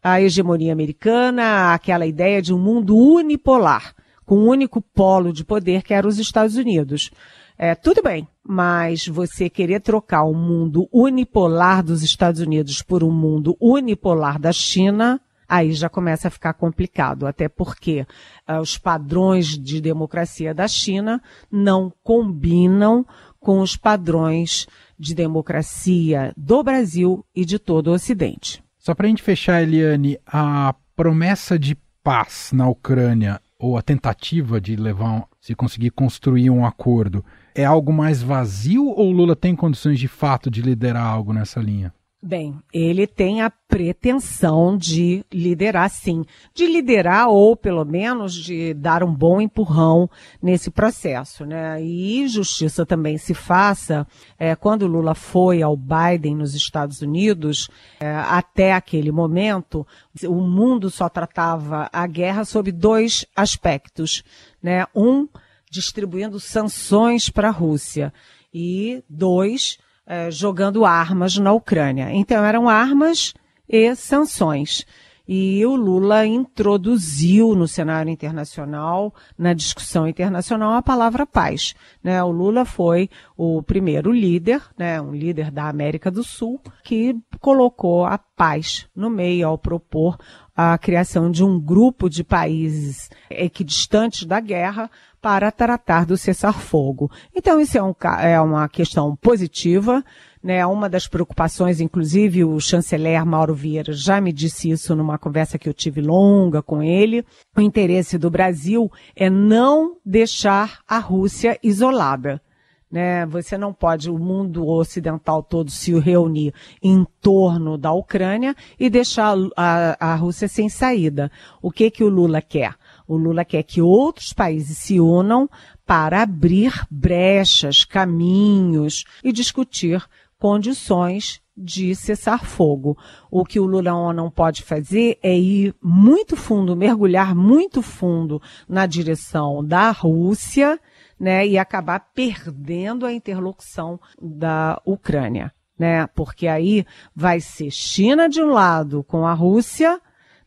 a 0.00 0.20
hegemonia 0.20 0.72
americana, 0.72 1.74
aquela 1.74 2.06
ideia 2.06 2.40
de 2.40 2.52
um 2.54 2.58
mundo 2.58 2.96
unipolar 2.96 3.94
com 4.32 4.38
um 4.38 4.48
único 4.48 4.80
polo 4.80 5.30
de 5.30 5.44
poder 5.44 5.82
que 5.82 5.92
era 5.92 6.08
os 6.08 6.18
Estados 6.18 6.56
Unidos. 6.56 7.10
É, 7.58 7.74
tudo 7.74 8.02
bem, 8.02 8.26
mas 8.42 9.06
você 9.06 9.50
querer 9.50 9.80
trocar 9.82 10.22
o 10.22 10.32
mundo 10.32 10.88
unipolar 10.90 11.82
dos 11.82 12.02
Estados 12.02 12.40
Unidos 12.40 12.80
por 12.80 13.04
um 13.04 13.10
mundo 13.10 13.54
unipolar 13.60 14.40
da 14.40 14.50
China, 14.50 15.20
aí 15.46 15.72
já 15.72 15.90
começa 15.90 16.28
a 16.28 16.30
ficar 16.30 16.54
complicado, 16.54 17.26
até 17.26 17.46
porque 17.46 18.06
uh, 18.48 18.58
os 18.58 18.78
padrões 18.78 19.48
de 19.48 19.82
democracia 19.82 20.54
da 20.54 20.66
China 20.66 21.20
não 21.50 21.92
combinam 22.02 23.04
com 23.38 23.60
os 23.60 23.76
padrões 23.76 24.66
de 24.98 25.14
democracia 25.14 26.32
do 26.38 26.62
Brasil 26.62 27.22
e 27.36 27.44
de 27.44 27.58
todo 27.58 27.88
o 27.88 27.92
Ocidente. 27.92 28.64
Só 28.78 28.94
para 28.94 29.04
a 29.04 29.10
gente 29.10 29.22
fechar, 29.22 29.62
Eliane, 29.62 30.18
a 30.26 30.74
promessa 30.96 31.58
de 31.58 31.76
paz 32.02 32.50
na 32.54 32.66
Ucrânia 32.66 33.38
ou 33.62 33.76
a 33.78 33.82
tentativa 33.82 34.60
de 34.60 34.74
levar, 34.74 35.24
se 35.40 35.54
conseguir 35.54 35.90
construir 35.90 36.50
um 36.50 36.66
acordo, 36.66 37.24
é 37.54 37.64
algo 37.64 37.92
mais 37.92 38.20
vazio 38.20 38.88
ou 38.88 39.12
Lula 39.12 39.36
tem 39.36 39.54
condições 39.54 40.00
de 40.00 40.08
fato 40.08 40.50
de 40.50 40.60
liderar 40.60 41.06
algo 41.06 41.32
nessa 41.32 41.60
linha? 41.60 41.94
Bem, 42.24 42.62
ele 42.72 43.04
tem 43.04 43.42
a 43.42 43.50
pretensão 43.50 44.76
de 44.76 45.24
liderar, 45.32 45.90
sim. 45.90 46.24
De 46.54 46.68
liderar 46.68 47.28
ou, 47.28 47.56
pelo 47.56 47.84
menos, 47.84 48.32
de 48.32 48.72
dar 48.74 49.02
um 49.02 49.12
bom 49.12 49.40
empurrão 49.40 50.08
nesse 50.40 50.70
processo, 50.70 51.44
né? 51.44 51.82
E 51.82 52.28
justiça 52.28 52.86
também 52.86 53.18
se 53.18 53.34
faça. 53.34 54.06
É, 54.38 54.54
quando 54.54 54.86
Lula 54.86 55.16
foi 55.16 55.62
ao 55.62 55.76
Biden 55.76 56.36
nos 56.36 56.54
Estados 56.54 57.02
Unidos, 57.02 57.68
é, 57.98 58.14
até 58.14 58.72
aquele 58.72 59.10
momento, 59.10 59.84
o 60.24 60.40
mundo 60.42 60.90
só 60.90 61.08
tratava 61.08 61.90
a 61.92 62.06
guerra 62.06 62.44
sob 62.44 62.70
dois 62.70 63.26
aspectos, 63.34 64.22
né? 64.62 64.86
Um, 64.94 65.26
distribuindo 65.68 66.38
sanções 66.38 67.28
para 67.28 67.48
a 67.48 67.52
Rússia. 67.52 68.14
E 68.54 69.02
dois, 69.08 69.78
é, 70.06 70.30
jogando 70.30 70.84
armas 70.84 71.36
na 71.36 71.52
Ucrânia. 71.52 72.10
Então 72.12 72.44
eram 72.44 72.68
armas 72.68 73.34
e 73.68 73.94
sanções. 73.94 74.84
E 75.26 75.64
o 75.64 75.76
Lula 75.76 76.26
introduziu 76.26 77.54
no 77.54 77.68
cenário 77.68 78.10
internacional, 78.10 79.14
na 79.38 79.54
discussão 79.54 80.06
internacional, 80.06 80.72
a 80.72 80.82
palavra 80.82 81.24
paz. 81.24 81.74
Né? 82.02 82.22
O 82.22 82.30
Lula 82.30 82.64
foi 82.64 83.08
o 83.36 83.62
primeiro 83.62 84.10
líder, 84.10 84.60
né, 84.76 85.00
um 85.00 85.14
líder 85.14 85.50
da 85.50 85.68
América 85.68 86.10
do 86.10 86.24
Sul, 86.24 86.60
que 86.82 87.16
colocou 87.40 88.04
a 88.04 88.18
paz 88.18 88.88
no 88.94 89.08
meio 89.08 89.46
ao 89.46 89.56
propor 89.56 90.18
a 90.54 90.76
criação 90.76 91.30
de 91.30 91.42
um 91.42 91.58
grupo 91.58 92.10
de 92.10 92.22
países 92.22 93.08
equidistantes 93.30 94.26
da 94.26 94.38
guerra 94.38 94.90
para 95.22 95.52
tratar 95.52 96.04
do 96.04 96.16
cessar-fogo. 96.16 97.08
Então, 97.32 97.60
isso 97.60 97.78
é, 97.78 97.82
um, 97.82 97.94
é 98.20 98.40
uma 98.40 98.68
questão 98.68 99.14
positiva, 99.14 100.04
né? 100.42 100.66
Uma 100.66 100.90
das 100.90 101.06
preocupações, 101.06 101.80
inclusive, 101.80 102.44
o 102.44 102.58
chanceler 102.58 103.24
Mauro 103.24 103.54
Vieira 103.54 103.92
já 103.92 104.20
me 104.20 104.32
disse 104.32 104.68
isso 104.68 104.96
numa 104.96 105.16
conversa 105.16 105.58
que 105.58 105.68
eu 105.68 105.72
tive 105.72 106.00
longa 106.00 106.60
com 106.60 106.82
ele. 106.82 107.24
O 107.56 107.60
interesse 107.60 108.18
do 108.18 108.28
Brasil 108.28 108.90
é 109.14 109.30
não 109.30 109.96
deixar 110.04 110.80
a 110.88 110.98
Rússia 110.98 111.56
isolada. 111.62 112.42
Né? 112.90 113.24
Você 113.26 113.56
não 113.56 113.72
pode 113.72 114.10
o 114.10 114.18
mundo 114.18 114.66
ocidental 114.66 115.42
todo 115.42 115.70
se 115.70 115.96
reunir 115.98 116.52
em 116.82 117.06
torno 117.20 117.78
da 117.78 117.92
Ucrânia 117.92 118.56
e 118.78 118.90
deixar 118.90 119.34
a, 119.56 120.12
a 120.12 120.14
Rússia 120.16 120.48
sem 120.48 120.68
saída. 120.68 121.30
O 121.62 121.70
que 121.70 121.90
que 121.90 122.02
o 122.02 122.08
Lula 122.08 122.42
quer? 122.42 122.74
O 123.06 123.16
Lula 123.16 123.44
quer 123.44 123.62
que 123.62 123.82
outros 123.82 124.32
países 124.32 124.78
se 124.78 125.00
unam 125.00 125.48
para 125.86 126.22
abrir 126.22 126.86
brechas, 126.90 127.84
caminhos 127.84 129.04
e 129.22 129.32
discutir 129.32 130.04
condições 130.38 131.40
de 131.56 131.94
cessar 131.94 132.44
fogo. 132.44 132.96
O 133.30 133.44
que 133.44 133.60
o 133.60 133.66
Lula 133.66 134.12
não 134.12 134.30
pode 134.30 134.62
fazer 134.62 135.18
é 135.22 135.36
ir 135.38 135.74
muito 135.82 136.36
fundo, 136.36 136.74
mergulhar 136.74 137.34
muito 137.34 137.82
fundo 137.82 138.40
na 138.68 138.86
direção 138.86 139.64
da 139.64 139.90
Rússia, 139.90 140.80
né, 141.18 141.46
e 141.46 141.56
acabar 141.56 142.00
perdendo 142.12 143.06
a 143.06 143.12
interlocução 143.12 144.00
da 144.20 144.80
Ucrânia, 144.84 145.52
né? 145.78 146.04
Porque 146.08 146.48
aí 146.48 146.84
vai 147.14 147.38
ser 147.38 147.70
China 147.70 148.28
de 148.28 148.42
um 148.42 148.48
lado 148.48 149.04
com 149.04 149.24
a 149.24 149.32
Rússia, 149.32 150.00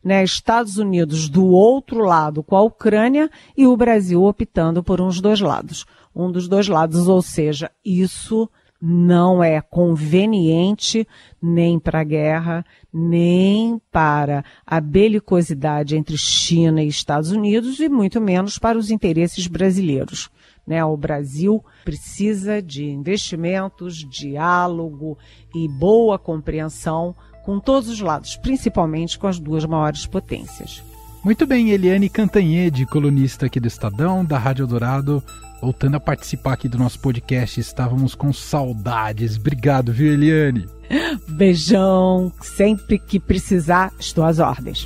né, 0.06 0.22
Estados 0.22 0.78
Unidos 0.78 1.28
do 1.28 1.46
outro 1.46 1.98
lado 1.98 2.40
com 2.40 2.54
a 2.54 2.62
Ucrânia 2.62 3.28
e 3.56 3.66
o 3.66 3.76
Brasil 3.76 4.22
optando 4.22 4.80
por 4.80 5.00
uns 5.00 5.20
dois 5.20 5.40
lados. 5.40 5.84
Um 6.14 6.30
dos 6.30 6.46
dois 6.46 6.68
lados, 6.68 7.08
ou 7.08 7.20
seja, 7.20 7.72
isso 7.84 8.48
não 8.80 9.42
é 9.42 9.60
conveniente 9.60 11.08
nem 11.42 11.76
para 11.76 12.02
a 12.02 12.04
guerra, 12.04 12.64
nem 12.94 13.80
para 13.90 14.44
a 14.64 14.80
belicosidade 14.80 15.96
entre 15.96 16.16
China 16.16 16.80
e 16.80 16.86
Estados 16.86 17.32
Unidos 17.32 17.80
e 17.80 17.88
muito 17.88 18.20
menos 18.20 18.60
para 18.60 18.78
os 18.78 18.92
interesses 18.92 19.48
brasileiros. 19.48 20.30
Né? 20.64 20.84
O 20.84 20.96
Brasil 20.96 21.64
precisa 21.84 22.62
de 22.62 22.84
investimentos, 22.84 24.08
diálogo 24.08 25.18
e 25.52 25.66
boa 25.66 26.16
compreensão 26.16 27.12
com 27.46 27.60
todos 27.60 27.88
os 27.88 28.00
lados, 28.00 28.36
principalmente 28.36 29.16
com 29.16 29.28
as 29.28 29.38
duas 29.38 29.64
maiores 29.64 30.04
potências. 30.04 30.82
Muito 31.22 31.46
bem, 31.46 31.70
Eliane 31.70 32.08
Cantanhede, 32.08 32.84
colunista 32.84 33.46
aqui 33.46 33.60
do 33.60 33.68
Estadão, 33.68 34.24
da 34.24 34.36
Rádio 34.36 34.66
Dourado, 34.66 35.22
voltando 35.62 35.94
a 35.94 36.00
participar 36.00 36.54
aqui 36.54 36.68
do 36.68 36.76
nosso 36.76 36.98
podcast. 36.98 37.60
Estávamos 37.60 38.16
com 38.16 38.32
saudades. 38.32 39.36
Obrigado, 39.36 39.92
viu, 39.92 40.12
Eliane? 40.12 40.68
Beijão. 41.28 42.32
Sempre 42.42 42.98
que 42.98 43.20
precisar, 43.20 43.92
estou 43.98 44.24
às 44.24 44.40
ordens. 44.40 44.84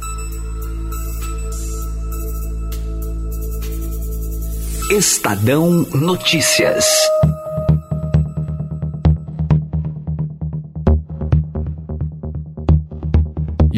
Estadão 4.90 5.86
Notícias. 5.94 6.84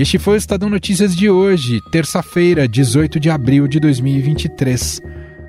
Este 0.02 0.18
foi 0.18 0.34
o 0.34 0.36
Estadão 0.36 0.68
Notícias 0.68 1.14
de 1.14 1.30
hoje, 1.30 1.80
terça-feira, 1.92 2.66
18 2.66 3.20
de 3.20 3.30
abril 3.30 3.68
de 3.68 3.78
2023. 3.78 5.00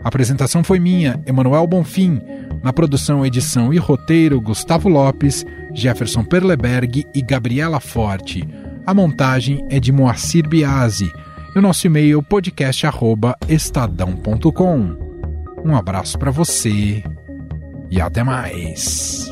A 0.03 0.07
apresentação 0.07 0.63
foi 0.63 0.79
minha, 0.79 1.19
Emanuel 1.25 1.65
Bonfim. 1.65 2.21
Na 2.61 2.71
produção, 2.71 3.25
edição 3.25 3.73
e 3.73 3.79
roteiro, 3.79 4.39
Gustavo 4.39 4.87
Lopes, 4.87 5.43
Jefferson 5.73 6.23
Perleberg 6.23 7.03
e 7.15 7.21
Gabriela 7.23 7.79
Forte. 7.79 8.47
A 8.85 8.93
montagem 8.93 9.65
é 9.71 9.79
de 9.79 9.91
Moacir 9.91 10.47
Biasi. 10.47 11.11
E 11.55 11.59
o 11.59 11.61
nosso 11.61 11.87
e-mail 11.87 12.21
podcast@estadão.com. 12.21 14.97
Um 15.65 15.75
abraço 15.75 16.19
para 16.19 16.29
você 16.29 17.03
e 17.89 17.99
até 17.99 18.23
mais. 18.23 19.31